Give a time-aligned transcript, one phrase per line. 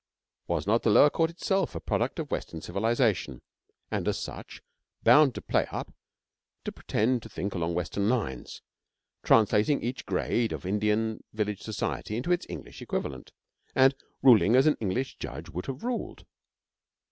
[0.47, 3.43] Was not the lower court itself a product of Western civilisation,
[3.91, 4.63] and, as such,
[5.03, 5.93] bound to play up
[6.65, 8.63] to pretend to think along Western lines
[9.21, 13.31] translating each grade of Indian village society into its English equivalent,
[13.75, 13.93] and
[14.23, 16.25] ruling as an English judge would have ruled?